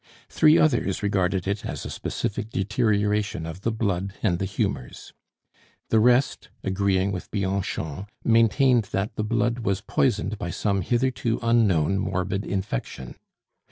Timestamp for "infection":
12.47-13.13